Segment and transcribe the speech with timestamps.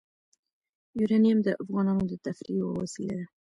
[0.99, 3.25] یورانیم د افغانانو د تفریح یوه وسیله ده.